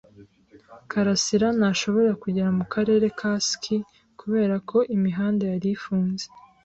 karasira 0.91 1.47
ntashobora 1.57 2.11
kugera 2.21 2.49
mukarere 2.57 3.05
ka 3.19 3.31
ski 3.47 3.77
kubera 4.19 4.55
ko 4.69 4.77
imihanda 4.95 5.43
yari 5.53 5.69
ifunze. 5.77 6.25